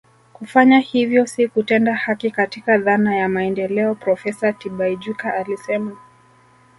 Kufanya 0.33 0.79
hivyo 0.79 1.25
si 1.27 1.47
kutenda 1.47 1.95
haki 1.95 2.31
katika 2.31 2.77
dhana 2.77 3.15
ya 3.15 3.29
maendeleo 3.29 3.95
Profesa 3.95 4.53
Tibaijuka 4.53 5.33
alisema 5.33 5.97